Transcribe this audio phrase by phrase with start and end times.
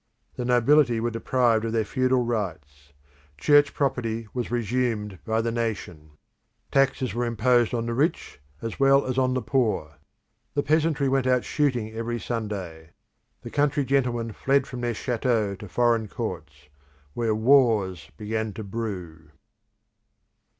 [0.35, 2.91] The nobility were deprived of their feudal rights;
[3.37, 6.13] church property was resumed by the nation;
[6.71, 9.97] taxes were imposed on the rich as well as on the poor;
[10.55, 12.93] the peasantry went out shooting every Sunday;
[13.43, 16.67] the country gentlemen fled from their chateaux to foreign courts,
[17.13, 19.29] where wars began to brew.